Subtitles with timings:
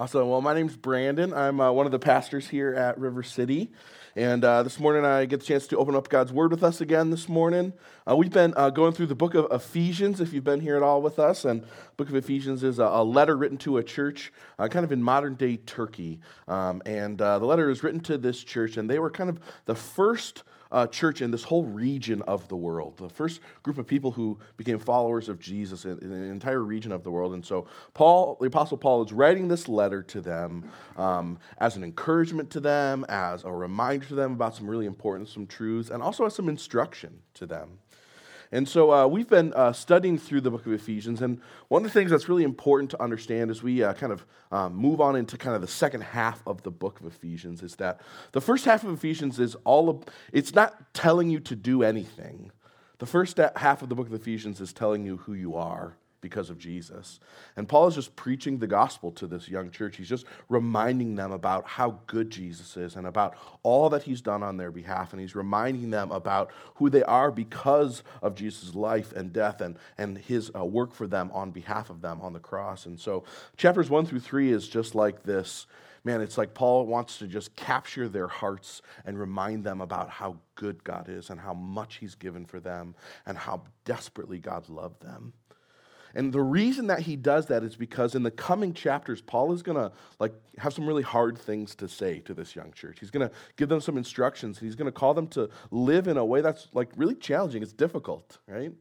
[0.00, 0.30] Awesome.
[0.30, 1.34] Well, my name's Brandon.
[1.34, 3.70] I'm uh, one of the pastors here at River City.
[4.16, 6.80] And uh, this morning I get the chance to open up God's Word with us
[6.80, 7.74] again this morning.
[8.10, 10.82] Uh, we've been uh, going through the book of Ephesians, if you've been here at
[10.82, 11.44] all with us.
[11.44, 11.66] And
[11.98, 15.02] book of Ephesians is a, a letter written to a church uh, kind of in
[15.02, 16.20] modern day Turkey.
[16.48, 19.38] Um, and uh, the letter is written to this church, and they were kind of
[19.66, 22.96] the first uh, church in this whole region of the world.
[22.96, 26.92] The first group of people who became followers of Jesus in, in an entire region
[26.92, 27.34] of the world.
[27.34, 31.84] And so, Paul, the Apostle Paul, is writing this letter to them um, as an
[31.84, 36.02] encouragement to them, as a reminder to them about some really important some truths, and
[36.02, 37.78] also as some instruction to them.
[38.52, 41.92] And so uh, we've been uh, studying through the book of Ephesians, and one of
[41.92, 45.14] the things that's really important to understand as we uh, kind of um, move on
[45.14, 48.00] into kind of the second half of the book of Ephesians is that
[48.32, 52.50] the first half of Ephesians is all of, it's not telling you to do anything.
[52.98, 56.50] The first half of the book of Ephesians is telling you who you are because
[56.50, 57.20] of Jesus.
[57.56, 59.96] And Paul is just preaching the gospel to this young church.
[59.96, 64.42] He's just reminding them about how good Jesus is and about all that he's done
[64.42, 65.12] on their behalf.
[65.12, 69.78] And he's reminding them about who they are because of Jesus' life and death and,
[69.98, 72.86] and his uh, work for them on behalf of them on the cross.
[72.86, 73.24] And so,
[73.56, 75.66] chapters one through three is just like this.
[76.02, 80.38] Man, it's like Paul wants to just capture their hearts and remind them about how
[80.54, 82.94] good God is and how much he's given for them
[83.26, 85.34] and how desperately God loved them.
[86.14, 89.62] And the reason that he does that is because in the coming chapters, Paul is
[89.62, 92.98] going to like have some really hard things to say to this young church.
[93.00, 94.58] He's going to give them some instructions.
[94.58, 97.62] He's going to call them to live in a way that's like really challenging.
[97.62, 98.72] It's difficult, right?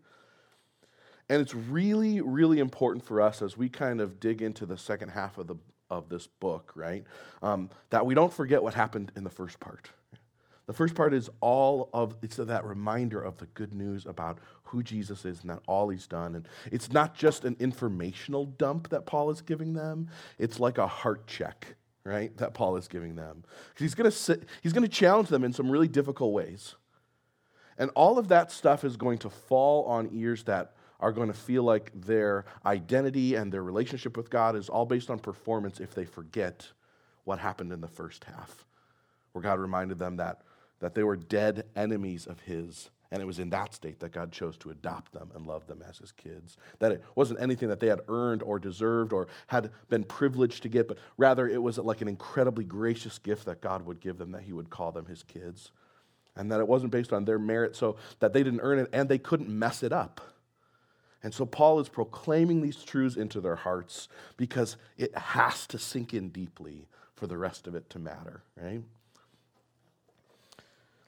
[1.29, 5.09] And it's really, really important for us as we kind of dig into the second
[5.09, 5.55] half of the
[5.89, 7.03] of this book, right?
[7.41, 9.89] Um, that we don't forget what happened in the first part.
[10.69, 14.83] The first part is all of it's that reminder of the good news about who
[14.83, 16.35] Jesus is and that all he's done.
[16.35, 20.85] And it's not just an informational dump that Paul is giving them, it's like a
[20.85, 22.37] heart check, right?
[22.37, 23.45] That Paul is giving them.
[23.79, 26.75] He's going to he's to challenge them in some really difficult ways.
[27.79, 31.33] And all of that stuff is going to fall on ears that are going to
[31.33, 35.95] feel like their identity and their relationship with God is all based on performance if
[35.95, 36.67] they forget
[37.23, 38.67] what happened in the first half,
[39.31, 40.43] where God reminded them that
[40.79, 42.89] that they were dead enemies of his.
[43.11, 45.83] And it was in that state that God chose to adopt them and love them
[45.87, 46.57] as his kids.
[46.77, 50.69] That it wasn't anything that they had earned or deserved or had been privileged to
[50.69, 54.31] get, but rather it was like an incredibly gracious gift that God would give them,
[54.33, 55.71] that he would call them his kids.
[56.35, 59.09] And that it wasn't based on their merit, so that they didn't earn it and
[59.09, 60.21] they couldn't mess it up.
[61.23, 64.07] And so Paul is proclaiming these truths into their hearts
[64.37, 68.81] because it has to sink in deeply for the rest of it to matter, right?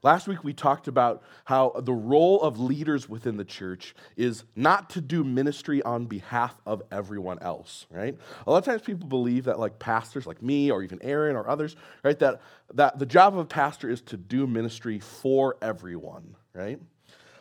[0.03, 4.89] Last week, we talked about how the role of leaders within the church is not
[4.91, 8.17] to do ministry on behalf of everyone else, right?
[8.47, 11.47] A lot of times people believe that, like pastors like me or even Aaron or
[11.47, 12.41] others, right, that,
[12.73, 16.79] that the job of a pastor is to do ministry for everyone, right?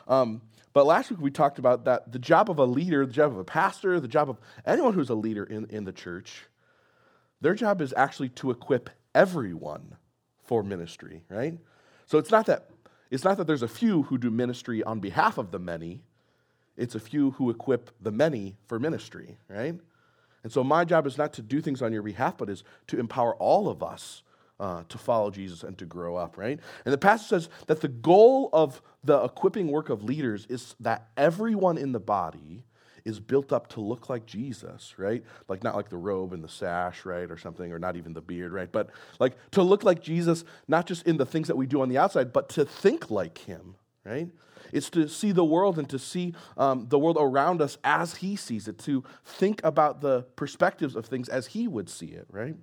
[0.07, 0.43] Um,
[0.75, 3.39] but last week, we talked about that the job of a leader, the job of
[3.39, 6.45] a pastor, the job of anyone who's a leader in, in the church,
[7.41, 9.97] their job is actually to equip everyone
[10.45, 11.55] for ministry, right?
[12.11, 12.67] So it's not that
[13.09, 16.03] it's not that there's a few who do ministry on behalf of the many.
[16.77, 19.77] It's a few who equip the many for ministry, right?
[20.43, 22.99] And so my job is not to do things on your behalf, but is to
[22.99, 24.23] empower all of us
[24.59, 26.59] uh, to follow Jesus and to grow up, right?
[26.85, 31.09] And the passage says that the goal of the equipping work of leaders is that
[31.17, 32.65] everyone in the body
[33.05, 35.23] is built up to look like Jesus, right?
[35.49, 38.21] Like not like the robe and the sash, right, or something, or not even the
[38.21, 38.71] beard, right?
[38.71, 41.89] But like to look like Jesus, not just in the things that we do on
[41.89, 44.29] the outside, but to think like him, right?
[44.73, 48.37] It's to see the world and to see um, the world around us as he
[48.37, 52.57] sees it, to think about the perspectives of things as he would see it, right?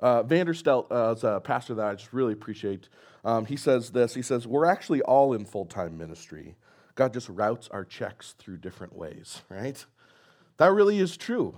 [0.00, 2.88] Uh, Vanderstelt uh, is a pastor that I just really appreciate.
[3.22, 6.56] Um, he says this He says, We're actually all in full time ministry.
[6.94, 9.84] God just routes our checks through different ways, right?
[10.58, 11.56] That really is true.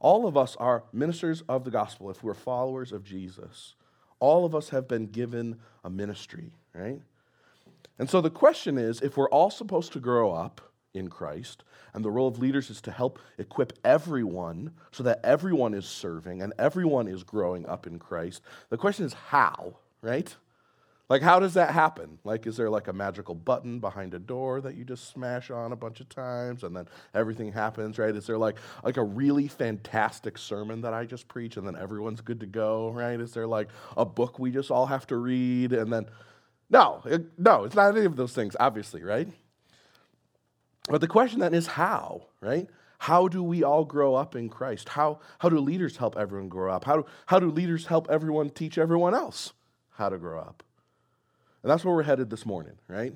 [0.00, 3.74] All of us are ministers of the gospel if we're followers of Jesus.
[4.18, 7.00] All of us have been given a ministry, right?
[7.98, 10.60] And so the question is if we're all supposed to grow up
[10.94, 11.64] in Christ,
[11.94, 16.42] and the role of leaders is to help equip everyone so that everyone is serving
[16.42, 20.34] and everyone is growing up in Christ, the question is how, right?
[21.12, 22.18] Like, how does that happen?
[22.24, 25.70] Like, is there like a magical button behind a door that you just smash on
[25.70, 28.16] a bunch of times and then everything happens, right?
[28.16, 32.22] Is there like, like a really fantastic sermon that I just preach and then everyone's
[32.22, 33.20] good to go, right?
[33.20, 36.06] Is there like a book we just all have to read and then,
[36.70, 39.28] no, it, no, it's not any of those things, obviously, right?
[40.88, 42.70] But the question then is how, right?
[43.00, 44.88] how do we all grow up in Christ?
[44.88, 46.86] How, how do leaders help everyone grow up?
[46.86, 49.52] How do, how do leaders help everyone teach everyone else
[49.90, 50.62] how to grow up?
[51.62, 53.14] And that's where we're headed this morning, right?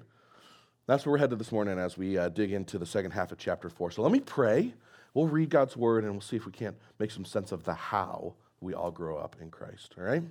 [0.86, 3.38] That's where we're headed this morning as we uh, dig into the second half of
[3.38, 3.90] chapter 4.
[3.90, 4.74] So let me pray.
[5.14, 7.74] We'll read God's word and we'll see if we can't make some sense of the
[7.74, 10.22] how we all grow up in Christ, all right?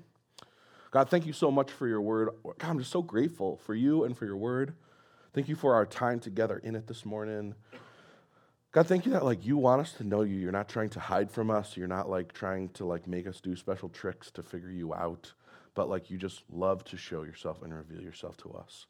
[0.91, 2.29] God, thank you so much for your word.
[2.43, 4.73] God, I'm just so grateful for you and for your word.
[5.33, 7.55] Thank you for our time together in it this morning.
[8.71, 10.35] God, thank you that like you want us to know you.
[10.35, 11.75] You're not trying to hide from us.
[11.75, 15.33] You're not like trying to like make us do special tricks to figure you out,
[15.75, 18.87] but like you just love to show yourself and reveal yourself to us.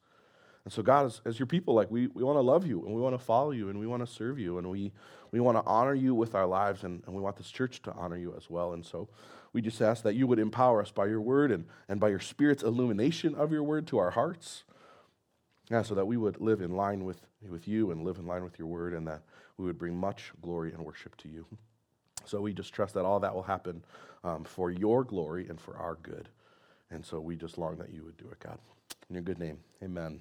[0.63, 2.95] And so, God, as, as your people, like we, we want to love you and
[2.95, 4.91] we want to follow you and we want to serve you and we,
[5.31, 7.93] we want to honor you with our lives and, and we want this church to
[7.93, 8.73] honor you as well.
[8.73, 9.07] And so
[9.53, 12.19] we just ask that you would empower us by your word and, and by your
[12.19, 14.63] spirit's illumination of your word to our hearts.
[15.69, 18.43] Yeah, so that we would live in line with, with you and live in line
[18.43, 19.23] with your word and that
[19.57, 21.45] we would bring much glory and worship to you.
[22.25, 23.83] So we just trust that all that will happen
[24.23, 26.29] um, for your glory and for our good.
[26.91, 28.57] And so we just long that you would do it, God.
[29.09, 30.19] In your good name, amen.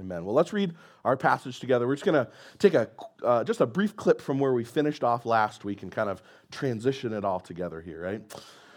[0.00, 0.24] Amen.
[0.24, 1.86] Well, let's read our passage together.
[1.86, 2.90] We're just going to take a
[3.22, 6.20] uh, just a brief clip from where we finished off last week and kind of
[6.50, 8.20] transition it all together here, right?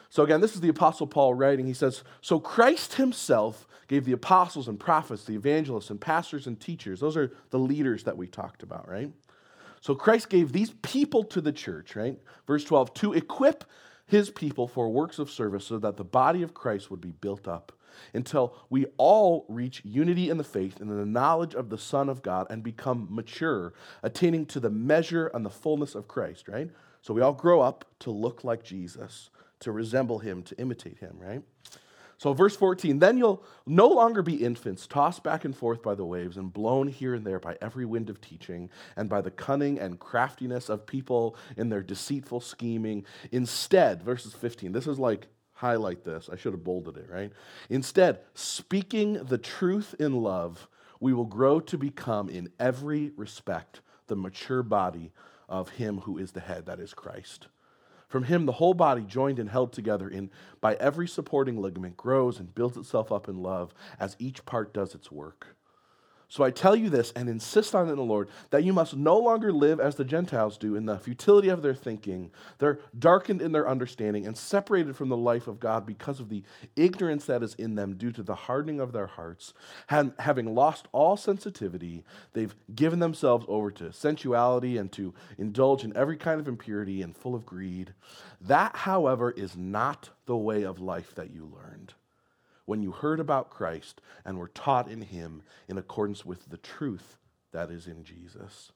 [0.09, 1.65] So again, this is the apostle Paul writing.
[1.65, 6.59] He says, "So Christ himself gave the apostles and prophets, the evangelists and pastors and
[6.59, 6.99] teachers.
[6.99, 9.11] Those are the leaders that we talked about, right?
[9.81, 12.19] So Christ gave these people to the church, right?
[12.45, 13.63] Verse 12, to equip
[14.07, 17.47] his people for works of service so that the body of Christ would be built
[17.47, 17.73] up
[18.13, 22.09] until we all reach unity in the faith and in the knowledge of the Son
[22.09, 23.73] of God and become mature,
[24.03, 26.69] attaining to the measure and the fullness of Christ, right?
[27.01, 31.17] So we all grow up to look like Jesus, to resemble him, to imitate him,
[31.19, 31.41] right?
[32.19, 36.05] So, verse 14, then you'll no longer be infants, tossed back and forth by the
[36.05, 39.79] waves and blown here and there by every wind of teaching and by the cunning
[39.79, 43.05] and craftiness of people in their deceitful scheming.
[43.31, 46.29] Instead, verses 15, this is like highlight this.
[46.31, 47.31] I should have bolded it, right?
[47.69, 50.67] Instead, speaking the truth in love,
[50.99, 55.11] we will grow to become, in every respect, the mature body
[55.47, 57.47] of Him who is the head, that is Christ.
[58.07, 60.31] From him, the whole body, joined and held together in
[60.61, 64.95] by every supporting ligament, grows and builds itself up in love as each part does
[64.95, 65.56] its work.
[66.29, 68.97] So I tell you this and insist on it in the Lord that you must
[68.97, 72.31] no longer live as the Gentiles do in the futility of their thinking.
[72.57, 76.43] They're darkened in their understanding and separated from the life of God because of the
[76.75, 79.53] ignorance that is in them due to the hardening of their hearts.
[79.87, 82.03] having lost all sensitivity,
[82.33, 87.15] they've given themselves over to sensuality and to indulge in every kind of impurity and
[87.15, 87.93] full of greed.
[88.41, 91.93] That, however, is not the way of life that you learned
[92.67, 97.17] when you heard about Christ and were taught in him in accordance with the truth
[97.51, 98.71] that is in Jesus.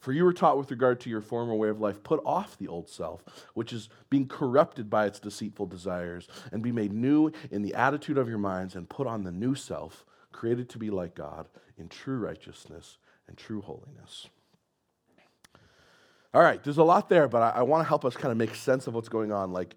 [0.00, 2.66] For you were taught with regard to your former way of life, put off the
[2.66, 3.22] old self,
[3.54, 8.18] which is being corrupted by its deceitful desires, and be made new in the attitude
[8.18, 11.48] of your minds, and put on the new self, created to be like God
[11.78, 12.98] in true righteousness
[13.28, 14.26] and true holiness.
[16.32, 18.38] All right, there's a lot there, but I, I want to help us kind of
[18.38, 19.52] make sense of what's going on.
[19.52, 19.76] Like,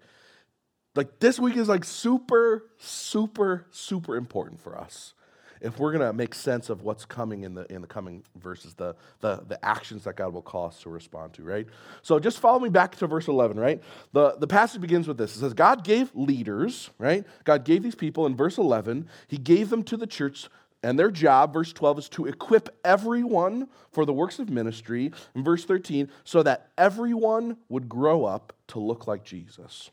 [0.94, 5.14] like this week is like super, super, super important for us.
[5.60, 8.96] If we're gonna make sense of what's coming in the in the coming verses, the,
[9.20, 11.66] the the actions that God will call us to respond to, right?
[12.02, 13.82] So just follow me back to verse 11, right?
[14.12, 15.34] The the passage begins with this.
[15.34, 17.24] It says, God gave leaders, right?
[17.44, 20.48] God gave these people in verse 11, He gave them to the church
[20.84, 25.12] and their job, verse 12, is to equip everyone for the works of ministry.
[25.34, 29.90] In verse 13, so that everyone would grow up to look like Jesus.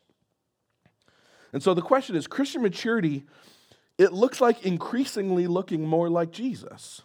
[1.54, 3.26] And so the question is Christian maturity,
[3.98, 7.02] it looks like increasingly looking more like Jesus.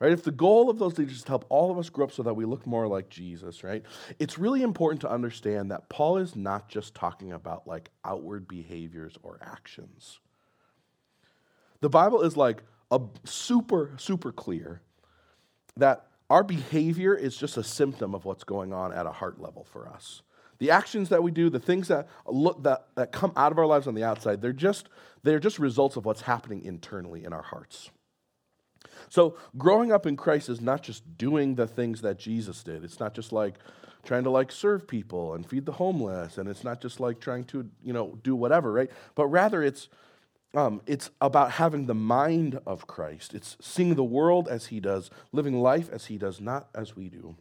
[0.00, 0.12] Right?
[0.12, 2.22] If the goal of those leaders is to help all of us grow up so
[2.22, 3.82] that we look more like Jesus, right?
[4.20, 9.18] It's really important to understand that Paul is not just talking about like outward behaviors
[9.24, 10.20] or actions.
[11.80, 14.82] The Bible is like a super, super clear
[15.76, 19.64] that our behavior is just a symptom of what's going on at a heart level
[19.64, 20.22] for us.
[20.58, 23.66] The actions that we do, the things that look that, that come out of our
[23.66, 24.88] lives on the outside, they're just,
[25.22, 27.90] they're just results of what's happening internally in our hearts.
[29.08, 32.84] So growing up in Christ is not just doing the things that Jesus did.
[32.84, 33.54] It's not just like
[34.04, 37.44] trying to like serve people and feed the homeless, and it's not just like trying
[37.44, 38.90] to, you know, do whatever, right?
[39.14, 39.88] But rather it's
[40.54, 43.34] um, it's about having the mind of Christ.
[43.34, 47.10] It's seeing the world as he does, living life as he does, not as we
[47.10, 47.36] do.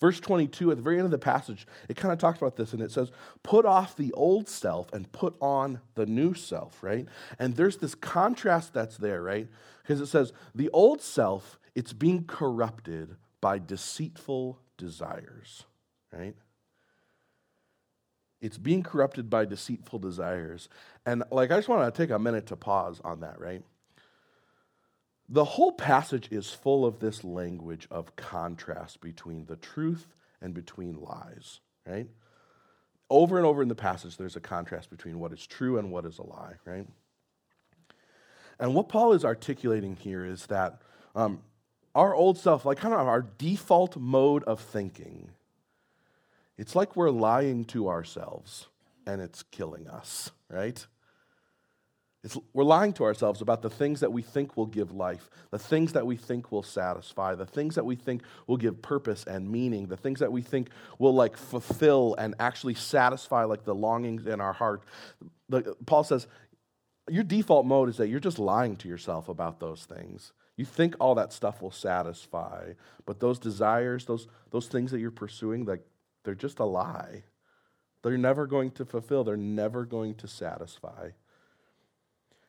[0.00, 2.72] Verse 22, at the very end of the passage, it kind of talks about this
[2.72, 3.10] and it says,
[3.42, 7.06] Put off the old self and put on the new self, right?
[7.38, 9.46] And there's this contrast that's there, right?
[9.82, 15.64] Because it says, The old self, it's being corrupted by deceitful desires,
[16.12, 16.34] right?
[18.40, 20.70] It's being corrupted by deceitful desires.
[21.04, 23.62] And like I just want to take a minute to pause on that, right?
[25.32, 30.08] The whole passage is full of this language of contrast between the truth
[30.42, 32.08] and between lies, right?
[33.08, 36.04] Over and over in the passage, there's a contrast between what is true and what
[36.04, 36.86] is a lie, right?
[38.58, 40.82] And what Paul is articulating here is that
[41.14, 41.42] um,
[41.94, 45.30] our old self, like kind of our default mode of thinking,
[46.58, 48.66] it's like we're lying to ourselves
[49.06, 50.84] and it's killing us, right?
[52.22, 55.58] It's, we're lying to ourselves about the things that we think will give life, the
[55.58, 59.50] things that we think will satisfy, the things that we think will give purpose and
[59.50, 64.26] meaning, the things that we think will like fulfill and actually satisfy like the longings
[64.26, 64.82] in our heart.
[65.48, 66.26] The, Paul says,
[67.08, 70.32] your default mode is that you're just lying to yourself about those things.
[70.56, 72.74] You think all that stuff will satisfy,
[73.06, 75.80] but those desires, those, those things that you're pursuing, like
[76.22, 77.22] they're just a lie.
[78.02, 81.10] They're never going to fulfill, they're never going to satisfy.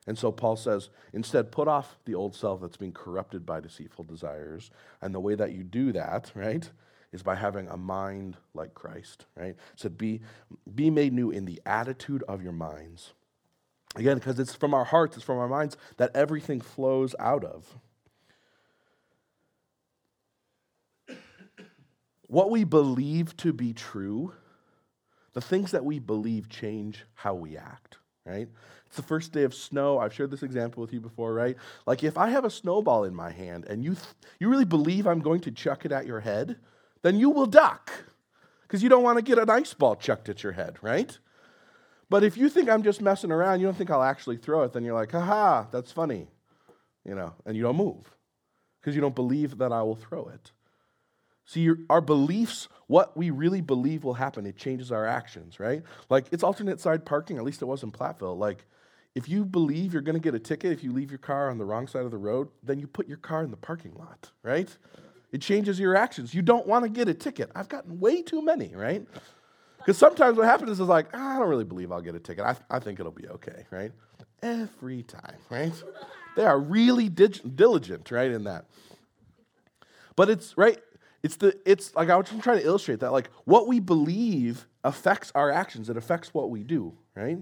[0.06, 4.04] And so Paul says, instead, put off the old self that's being corrupted by deceitful
[4.04, 4.70] desires.
[5.00, 6.68] And the way that you do that, right,
[7.12, 9.54] is by having a mind like Christ, right?
[9.76, 10.22] So be,
[10.74, 13.12] be made new in the attitude of your minds.
[13.94, 17.78] Again, because it's from our hearts, it's from our minds that everything flows out of.
[22.26, 24.32] What we believe to be true,
[25.34, 28.48] the things that we believe change how we act, right?
[28.86, 29.98] It's the first day of snow.
[29.98, 31.56] I've shared this example with you before, right?
[31.86, 34.06] Like if I have a snowball in my hand and you, th-
[34.38, 36.56] you really believe I'm going to chuck it at your head,
[37.02, 37.90] then you will duck
[38.62, 41.18] because you don't want to get an ice ball chucked at your head, right?
[42.08, 44.72] But if you think I'm just messing around, you don't think I'll actually throw it,
[44.72, 46.28] then you're like, haha, that's funny,
[47.04, 48.14] you know, and you don't move
[48.80, 50.52] because you don't believe that I will throw it.
[51.44, 55.82] See, our beliefs, what we really believe will happen, it changes our actions, right?
[56.08, 58.38] Like it's alternate side parking, at least it was in Platteville.
[58.38, 58.64] Like
[59.14, 61.58] if you believe you're going to get a ticket if you leave your car on
[61.58, 64.30] the wrong side of the road, then you put your car in the parking lot,
[64.42, 64.74] right?
[65.32, 66.34] It changes your actions.
[66.34, 67.50] You don't want to get a ticket.
[67.54, 69.06] I've gotten way too many, right?
[69.78, 72.44] Because sometimes what happens is like, oh, I don't really believe I'll get a ticket.
[72.44, 73.90] I, I think it'll be okay, right?
[74.42, 75.72] Every time, right?
[76.36, 78.66] They are really dig- diligent, right, in that.
[80.14, 80.78] But it's, right,
[81.22, 85.30] it's the it's like I was trying to illustrate that like what we believe affects
[85.34, 85.88] our actions.
[85.88, 87.38] It affects what we do, right?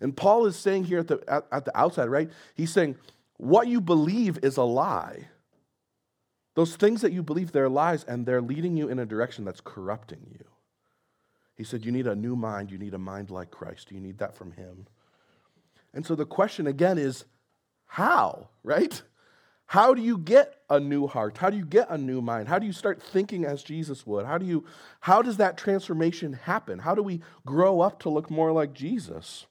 [0.00, 2.30] And Paul is saying here at the at, at the outside, right?
[2.54, 2.96] He's saying
[3.38, 5.28] what you believe is a lie.
[6.54, 9.62] Those things that you believe they're lies and they're leading you in a direction that's
[9.62, 10.44] corrupting you.
[11.56, 13.90] He said you need a new mind, you need a mind like Christ.
[13.90, 14.86] You need that from him.
[15.94, 17.24] And so the question again is
[17.86, 19.02] how, right?
[19.72, 21.38] How do you get a new heart?
[21.38, 22.46] How do you get a new mind?
[22.46, 24.26] How do you start thinking as Jesus would?
[24.26, 24.66] How do you
[25.00, 26.78] how does that transformation happen?
[26.78, 29.46] How do we grow up to look more like Jesus?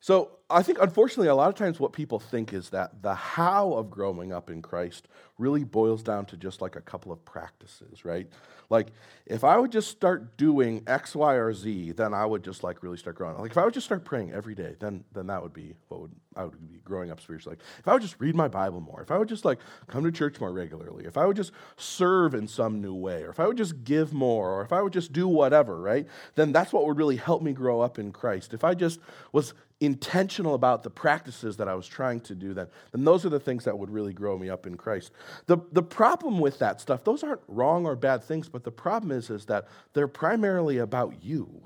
[0.00, 3.72] So, I think unfortunately a lot of times what people think is that the how
[3.72, 5.08] of growing up in Christ
[5.38, 8.28] really boils down to just like a couple of practices, right?
[8.68, 8.88] Like
[9.24, 12.82] if I would just start doing X, Y, or Z, then I would just like
[12.82, 13.38] really start growing.
[13.38, 16.02] Like if I would just start praying every day, then then that would be what
[16.02, 17.56] would I would be growing up spiritually.
[17.56, 20.04] Like if I would just read my Bible more, if I would just like come
[20.04, 23.40] to church more regularly, if I would just serve in some new way, or if
[23.40, 26.06] I would just give more, or if I would just do whatever, right?
[26.34, 28.52] Then that's what would really help me grow up in Christ.
[28.52, 29.00] If I just
[29.32, 33.28] was intentional about the practices that I was trying to do, then, then those are
[33.28, 35.12] the things that would really grow me up in Christ.
[35.46, 39.12] The, the problem with that stuff, those aren't wrong or bad things, but the problem
[39.12, 41.62] is, is that they're primarily about you.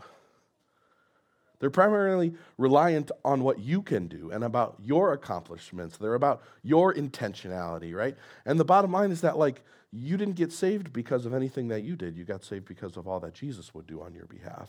[1.61, 5.97] They're primarily reliant on what you can do and about your accomplishments.
[5.97, 8.17] They're about your intentionality, right?
[8.45, 11.83] And the bottom line is that, like, you didn't get saved because of anything that
[11.83, 12.17] you did.
[12.17, 14.69] You got saved because of all that Jesus would do on your behalf.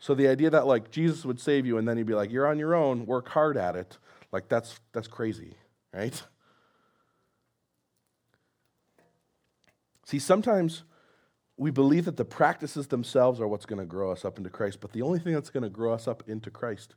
[0.00, 2.46] So the idea that like Jesus would save you and then he'd be like, you're
[2.46, 3.98] on your own, work hard at it,
[4.32, 5.54] like that's that's crazy,
[5.94, 6.20] right?
[10.06, 10.82] See, sometimes
[11.56, 14.78] we believe that the practices themselves are what's going to grow us up into Christ,
[14.80, 16.94] but the only thing that's going to grow us up into Christ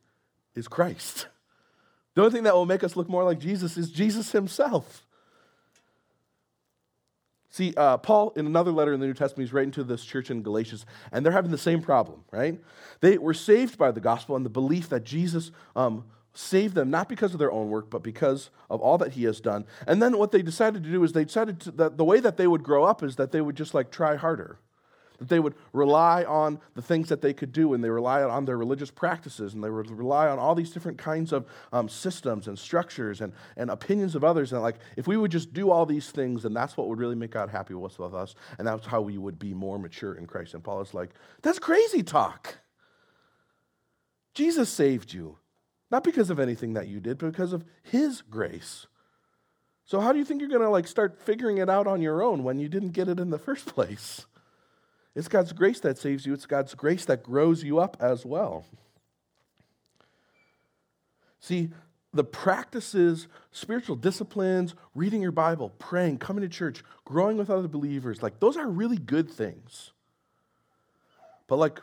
[0.56, 1.28] is Christ.
[2.16, 5.04] The only thing that will make us look more like Jesus is Jesus himself.
[7.54, 10.32] See, uh, Paul, in another letter in the New Testament, he's writing to this church
[10.32, 12.60] in Galatians, and they're having the same problem, right?
[13.00, 17.08] They were saved by the gospel and the belief that Jesus um, saved them, not
[17.08, 19.66] because of their own work, but because of all that he has done.
[19.86, 22.38] And then what they decided to do is they decided to, that the way that
[22.38, 24.58] they would grow up is that they would just like try harder.
[25.18, 28.46] That they would rely on the things that they could do and they rely on
[28.46, 32.48] their religious practices and they would rely on all these different kinds of um, systems
[32.48, 35.86] and structures and, and opinions of others and like if we would just do all
[35.86, 39.02] these things then that's what would really make god happy with us and that's how
[39.02, 40.54] we would be more mature in christ.
[40.54, 42.60] And paul is like that's crazy talk.
[44.34, 45.38] Jesus saved you
[45.92, 48.88] not because of anything that you did but because of his grace.
[49.86, 52.24] So how do you think you're going to like start figuring it out on your
[52.24, 54.26] own when you didn't get it in the first place
[55.16, 58.66] it's God's grace that saves you, it's God's grace that grows you up as well.
[61.40, 61.70] See,
[62.14, 68.24] the practices, spiritual disciplines, reading your Bible, praying, coming to church, growing with other believers,
[68.24, 69.92] like those are really good things.
[71.48, 71.80] But like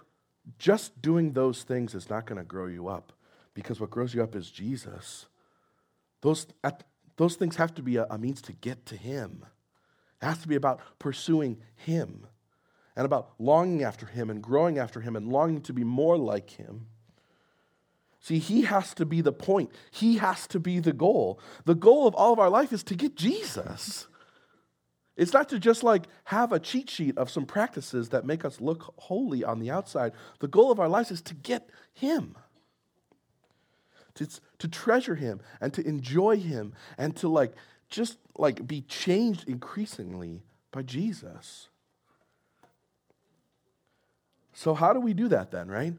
[0.58, 3.12] just doing those things is not going to grow you up
[3.54, 5.26] because what grows you up is Jesus.
[6.22, 6.46] Those,
[7.16, 9.44] those things have to be a, a means to get to Him.
[10.22, 12.26] It has to be about pursuing Him
[13.00, 16.50] and about longing after Him and growing after Him and longing to be more like
[16.50, 16.84] Him.
[18.20, 21.40] See, He has to be the point, He has to be the goal.
[21.64, 24.06] The goal of all of our life is to get Jesus.
[25.16, 28.60] It's not to just like have a cheat sheet of some practices that make us
[28.60, 30.12] look holy on the outside.
[30.40, 32.36] The goal of our lives is to get Him.
[34.16, 34.28] To,
[34.58, 37.54] to treasure Him and to enjoy Him and to like
[37.88, 41.70] just like be changed increasingly by Jesus.
[44.52, 45.94] So, how do we do that then, right?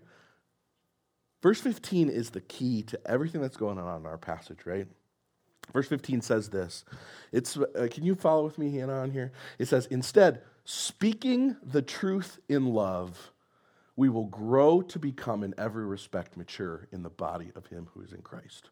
[1.42, 4.88] Verse 15 is the key to everything that's going on in our passage, right?
[5.74, 6.86] Verse 15 says this.
[7.32, 9.32] It's, uh, can you follow with me, Hannah, on here?
[9.58, 13.32] It says, Instead, speaking the truth in love,
[13.96, 18.02] we will grow to become in every respect mature in the body of Him who
[18.02, 18.70] is in Christ.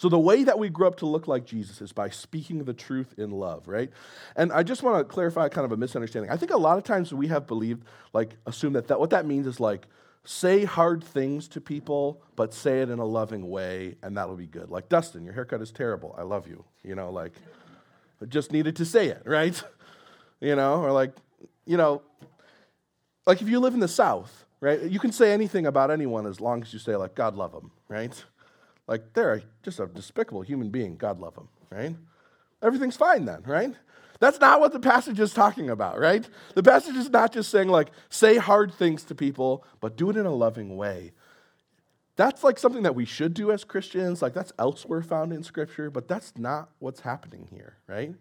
[0.00, 2.72] So, the way that we grow up to look like Jesus is by speaking the
[2.72, 3.90] truth in love, right?
[4.34, 6.30] And I just want to clarify kind of a misunderstanding.
[6.30, 9.26] I think a lot of times we have believed, like, assume that, that what that
[9.26, 9.86] means is like,
[10.24, 14.46] say hard things to people, but say it in a loving way, and that'll be
[14.46, 14.70] good.
[14.70, 16.14] Like, Dustin, your haircut is terrible.
[16.16, 16.64] I love you.
[16.82, 17.34] You know, like,
[18.22, 19.62] I just needed to say it, right?
[20.40, 21.12] You know, or like,
[21.66, 22.00] you know,
[23.26, 26.40] like if you live in the South, right, you can say anything about anyone as
[26.40, 28.24] long as you say, like, God love them, right?
[28.90, 30.96] Like they're just a despicable human being.
[30.96, 31.94] God love them, right?
[32.60, 33.72] Everything's fine then, right?
[34.18, 36.28] That's not what the passage is talking about, right?
[36.54, 40.16] The passage is not just saying, like, say hard things to people, but do it
[40.16, 41.12] in a loving way.
[42.16, 44.20] That's like something that we should do as Christians.
[44.20, 48.14] Like, that's elsewhere found in Scripture, but that's not what's happening here, right?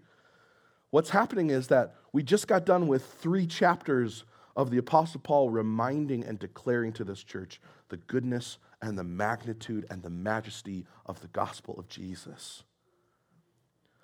[0.91, 4.23] What's happening is that we just got done with three chapters
[4.59, 9.85] of the Apostle Paul reminding and declaring to this church the goodness and the magnitude
[9.89, 12.63] and the majesty of the gospel of Jesus.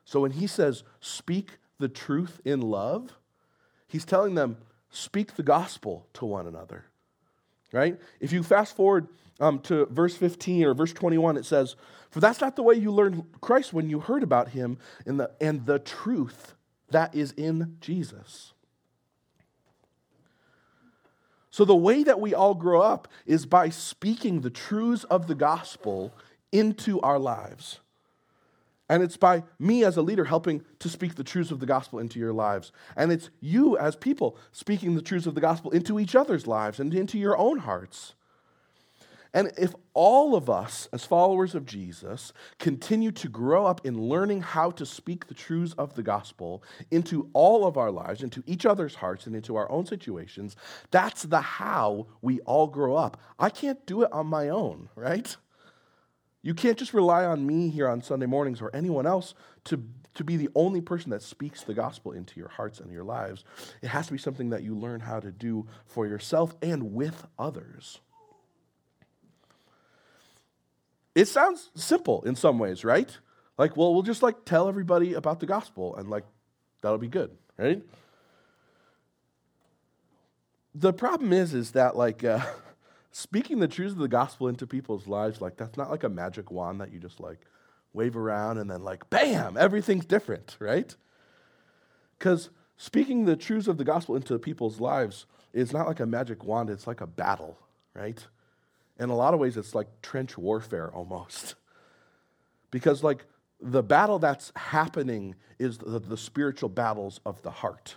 [0.06, 3.18] So when he says, speak the truth in love,
[3.86, 4.56] he's telling them,
[4.89, 6.86] speak the gospel to one another.
[7.74, 8.00] Right?
[8.22, 9.10] If you fast forward
[9.41, 11.76] um, to verse 15 or verse 21, it says,
[12.12, 15.32] For that's not the way you learned Christ when you heard about him in the,
[15.41, 16.56] and the truth
[16.91, 18.54] that is in Jesus.
[21.56, 25.36] So, the way that we all grow up is by speaking the truths of the
[25.36, 26.13] gospel
[26.52, 27.80] into our lives.
[28.89, 32.00] And it's by me as a leader helping to speak the truths of the gospel
[32.00, 32.74] into your lives.
[32.98, 36.82] And it's you as people speaking the truths of the gospel into each other's lives
[36.82, 38.14] and into your own hearts.
[39.36, 44.41] And if all of us, as followers of Jesus, continue to grow up in learning
[44.41, 48.65] how to speak the truths of the gospel into all of our lives, into each
[48.65, 50.56] other's hearts, and into our own situations,
[50.89, 53.19] that's the how we all grow up.
[53.38, 55.36] I can't do it on my own, right?
[56.41, 59.34] You can't just rely on me here on Sunday mornings or anyone else
[59.65, 63.04] to, to be the only person that speaks the gospel into your hearts and your
[63.04, 63.43] lives.
[63.82, 67.28] It has to be something that you learn how to do for yourself and with
[67.38, 68.00] others.
[71.15, 73.17] It sounds simple in some ways, right?
[73.58, 76.25] Like, well, we'll just like tell everybody about the gospel and like
[76.82, 77.82] that'll be good, right?
[80.73, 82.45] The problem is, is that like uh,
[83.12, 86.51] speaking the truths of the gospel into people's lives, like that's not like a magic
[86.51, 87.39] wand that you just like
[87.93, 90.93] wave around and then like bam, everything's different, right?
[92.19, 96.43] Because speaking the truths of the gospel into people's lives is not like a magic
[96.43, 97.58] wand, it's like a battle,
[97.93, 98.28] right?
[99.00, 101.56] In a lot of ways, it's like trench warfare almost.
[102.72, 103.24] Because, like,
[103.62, 107.96] the battle that's happening is the, the, spiritual battles of the heart.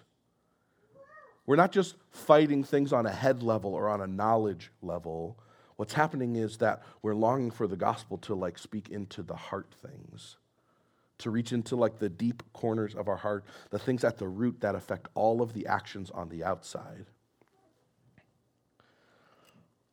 [1.47, 5.39] We're not just fighting things on a head level or on a knowledge level.
[5.77, 9.75] What's happening is that we're longing for the gospel to like speak into the heart
[9.83, 10.37] things,
[11.19, 14.61] to reach into like the deep corners of our heart, the things at the root
[14.61, 17.07] that affect all of the actions on the outside.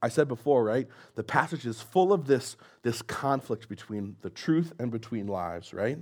[0.02, 0.88] I said before, right?
[1.16, 5.98] The passage is full of this, this conflict between the truth and between lies, right?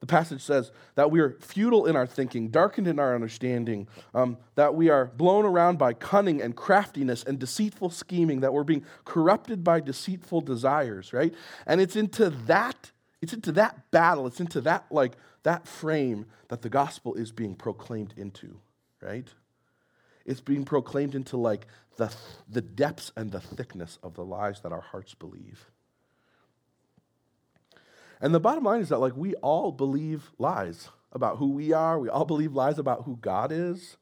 [0.00, 4.38] The passage says that we are futile in our thinking, darkened in our understanding, um,
[4.54, 8.84] that we are blown around by cunning and craftiness and deceitful scheming, that we're being
[9.04, 11.34] corrupted by deceitful desires, right?
[11.66, 16.62] And it's into that, it's into that battle, it's into that like that frame that
[16.62, 18.58] the gospel is being proclaimed into,
[19.02, 19.28] right?
[20.24, 22.14] It's being proclaimed into like the,
[22.48, 25.70] the depths and the thickness of the lies that our hearts believe.
[28.20, 31.98] And the bottom line is that, like, we all believe lies about who we are.
[31.98, 33.96] We all believe lies about who God is.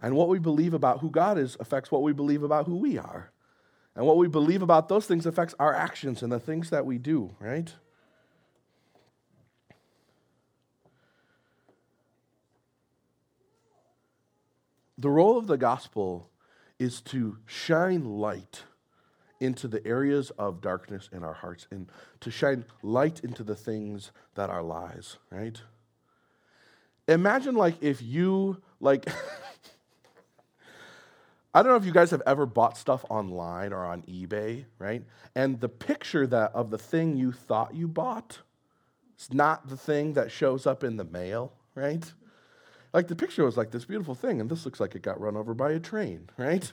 [0.00, 2.96] And what we believe about who God is affects what we believe about who we
[2.96, 3.32] are.
[3.96, 6.96] And what we believe about those things affects our actions and the things that we
[6.96, 7.74] do, right?
[15.00, 16.28] The role of the gospel
[16.78, 18.64] is to shine light
[19.40, 21.88] into the areas of darkness in our hearts and
[22.20, 25.62] to shine light into the things that are lies, right?
[27.08, 29.06] Imagine like if you like
[31.54, 35.02] I don't know if you guys have ever bought stuff online or on eBay, right?
[35.34, 38.40] And the picture that of the thing you thought you bought
[39.18, 42.12] is not the thing that shows up in the mail, right?
[42.92, 45.36] Like the picture was like this beautiful thing, and this looks like it got run
[45.36, 46.72] over by a train, right?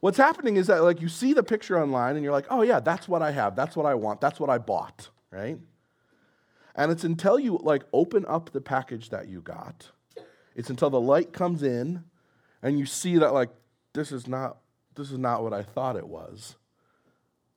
[0.00, 2.80] What's happening is that like you see the picture online and you're like, oh yeah,
[2.80, 5.58] that's what I have, that's what I want, that's what I bought, right?
[6.74, 9.90] And it's until you like open up the package that you got,
[10.56, 12.02] it's until the light comes in
[12.62, 13.50] and you see that like
[13.92, 14.58] this is not
[14.94, 16.56] this is not what I thought it was.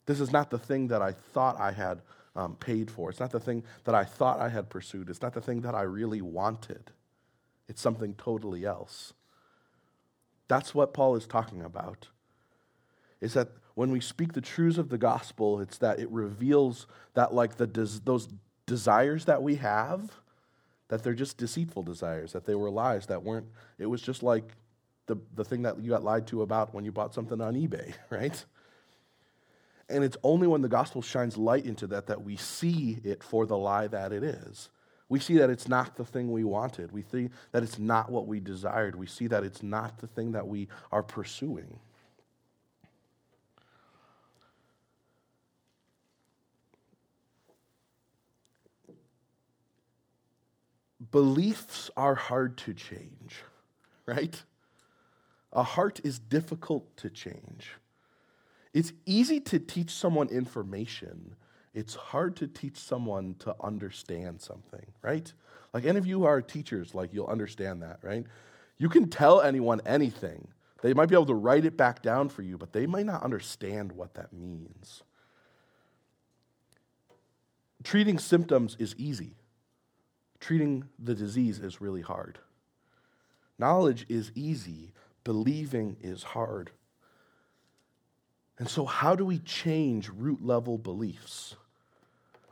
[0.05, 2.01] This is not the thing that I thought I had
[2.35, 3.09] um, paid for.
[3.09, 5.09] It's not the thing that I thought I had pursued.
[5.09, 6.91] It's not the thing that I really wanted.
[7.67, 9.13] It's something totally else.
[10.47, 12.09] That's what Paul is talking about
[13.21, 17.33] is that when we speak the truths of the gospel, it's that it reveals that,
[17.33, 18.27] like, the des- those
[18.65, 20.11] desires that we have,
[20.89, 23.47] that they're just deceitful desires, that they were lies, that weren't,
[23.79, 24.53] it was just like
[25.07, 27.93] the, the thing that you got lied to about when you bought something on eBay,
[28.09, 28.45] right?
[29.89, 33.45] And it's only when the gospel shines light into that that we see it for
[33.45, 34.69] the lie that it is.
[35.07, 36.91] We see that it's not the thing we wanted.
[36.91, 38.95] We see that it's not what we desired.
[38.95, 41.79] We see that it's not the thing that we are pursuing.
[51.15, 53.41] beliefs are hard to change,
[54.05, 54.43] right?
[55.53, 57.71] A heart is difficult to change.
[58.73, 61.35] It's easy to teach someone information.
[61.75, 65.31] It's hard to teach someone to understand something, right?
[65.73, 68.25] Like any of you who are teachers, like you'll understand that, right?
[68.79, 70.47] You can tell anyone anything.
[70.81, 73.23] They might be able to write it back down for you, but they might not
[73.23, 75.03] understand what that means.
[77.83, 79.35] Treating symptoms is easy
[80.45, 82.37] treating the disease is really hard.
[83.57, 86.69] Knowledge is easy, believing is hard.
[88.59, 91.55] And so, how do we change root level beliefs?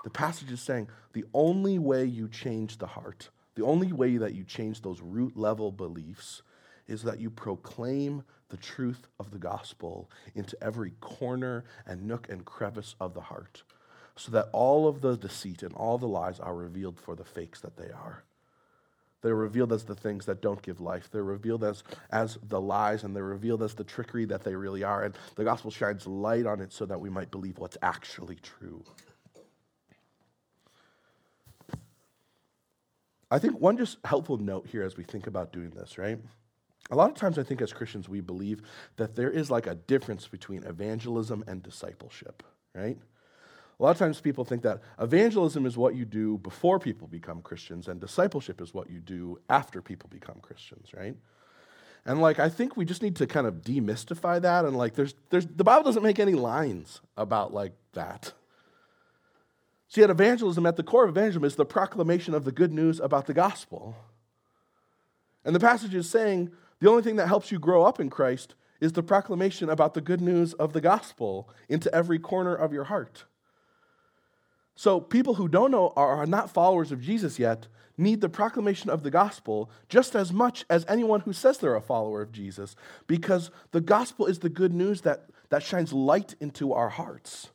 [0.04, 4.36] The passage is saying the only way you change the heart, the only way that
[4.36, 6.42] you change those root level beliefs
[6.88, 12.46] is that you proclaim the truth of the gospel into every corner and nook and
[12.46, 13.64] crevice of the heart
[14.16, 17.62] so that all of the deceit and all the lies are revealed for the fakes
[17.62, 18.24] that they are.
[19.22, 21.10] They're revealed as the things that don't give life.
[21.10, 24.84] They're revealed as, as the lies and they're revealed as the trickery that they really
[24.84, 25.04] are.
[25.04, 28.84] And the gospel shines light on it so that we might believe what's actually true.
[33.34, 36.20] I think one just helpful note here as we think about doing this, right?
[36.92, 38.62] A lot of times I think as Christians we believe
[38.98, 42.44] that there is like a difference between evangelism and discipleship,
[42.76, 42.96] right?
[43.80, 47.42] A lot of times people think that evangelism is what you do before people become
[47.42, 51.16] Christians, and discipleship is what you do after people become Christians, right?
[52.06, 55.16] And like I think we just need to kind of demystify that and like there's
[55.32, 58.34] there's the Bible doesn't make any lines about like that.
[59.94, 63.00] See, at evangelism, at the core of evangelism is the proclamation of the good news
[63.00, 63.96] about the gospel.
[65.46, 68.56] And the passage is saying the only thing that helps you grow up in Christ
[68.82, 72.86] is the proclamation about the good news of the gospel into every corner of your
[72.86, 73.26] heart.
[74.74, 78.90] So, people who don't know or are not followers of Jesus yet need the proclamation
[78.90, 82.76] of the gospel just as much as anyone who says they're a follower of Jesus,
[83.06, 87.50] because the gospel is the good news that, that shines light into our hearts.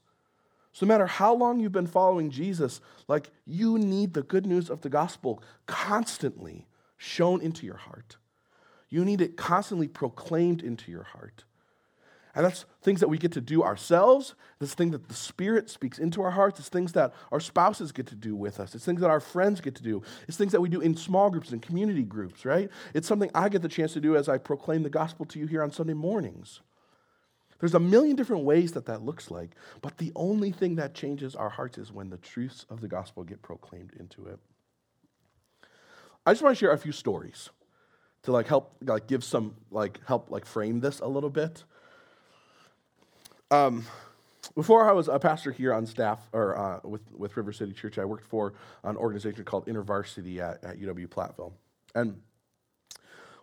[0.78, 4.70] So, no matter how long you've been following Jesus, like you need the good news
[4.70, 8.16] of the gospel constantly shown into your heart.
[8.88, 11.42] You need it constantly proclaimed into your heart.
[12.32, 14.36] And that's things that we get to do ourselves.
[14.60, 16.60] This thing that the Spirit speaks into our hearts.
[16.60, 18.76] It's things that our spouses get to do with us.
[18.76, 20.00] It's things that our friends get to do.
[20.28, 22.70] It's things that we do in small groups and community groups, right?
[22.94, 25.48] It's something I get the chance to do as I proclaim the gospel to you
[25.48, 26.60] here on Sunday mornings.
[27.60, 29.50] There's a million different ways that that looks like,
[29.82, 33.24] but the only thing that changes our hearts is when the truths of the gospel
[33.24, 34.38] get proclaimed into it.
[36.24, 37.50] I just want to share a few stories
[38.22, 41.64] to like help like give some like help like frame this a little bit.
[43.50, 43.86] Um,
[44.54, 47.98] before I was a pastor here on staff or uh, with, with River City Church,
[47.98, 51.52] I worked for an organization called InterVarsity at, at UW Platteville.
[51.94, 52.20] And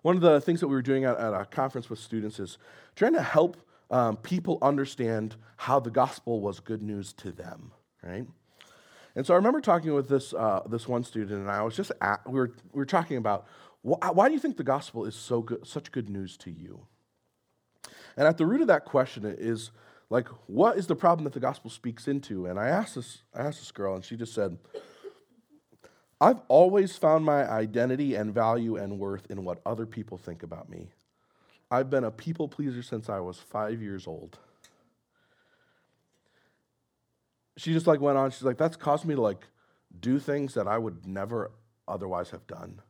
[0.01, 2.57] one of the things that we were doing at, at a conference with students is
[2.95, 3.57] trying to help
[3.91, 7.71] um, people understand how the gospel was good news to them,
[8.03, 8.25] right?
[9.15, 11.91] And so I remember talking with this, uh, this one student, and I was just
[12.01, 13.45] at, we, were, we were talking about
[13.81, 16.87] wh- why do you think the gospel is so good, such good news to you?
[18.17, 19.71] And at the root of that question is
[20.09, 22.45] like, what is the problem that the gospel speaks into?
[22.45, 24.57] And I asked this, I asked this girl, and she just said,
[26.19, 30.69] I've always found my identity and value and worth in what other people think about
[30.69, 30.91] me.
[31.75, 34.39] I've been a people pleaser since I was five years old.
[37.57, 39.45] She just like went on, she's like, that's caused me to like
[39.99, 41.51] do things that I would never
[41.87, 42.81] otherwise have done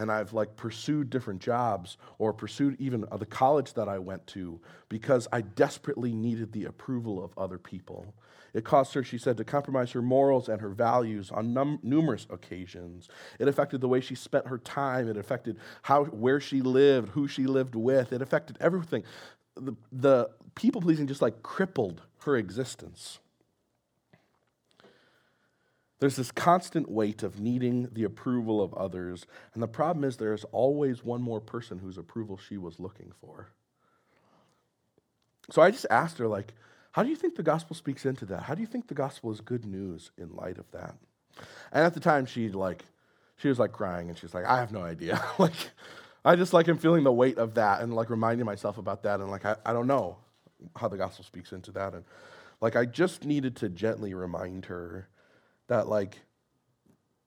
[0.00, 4.58] and I've like pursued different jobs or pursued even the college that I went to
[4.88, 8.14] because I desperately needed the approval of other people.
[8.54, 12.26] It caused her, she said, to compromise her morals and her values on num- numerous
[12.30, 13.08] occasions.
[13.38, 15.06] It affected the way she spent her time.
[15.06, 18.12] It affected how, where she lived, who she lived with.
[18.12, 19.04] It affected everything.
[19.54, 23.18] The, the people pleasing just like crippled her existence.
[26.00, 29.26] There's this constant weight of needing the approval of others.
[29.52, 33.50] And the problem is, there's always one more person whose approval she was looking for.
[35.50, 36.54] So I just asked her, like,
[36.92, 38.44] how do you think the gospel speaks into that?
[38.44, 40.94] How do you think the gospel is good news in light of that?
[41.70, 42.84] And at the time, she like,
[43.36, 45.22] she was like crying, and she's like, I have no idea.
[45.38, 45.52] like,
[46.24, 49.20] I just like am feeling the weight of that, and like reminding myself about that,
[49.20, 50.16] and like I, I don't know
[50.76, 52.04] how the gospel speaks into that, and
[52.60, 55.08] like I just needed to gently remind her
[55.70, 56.18] that like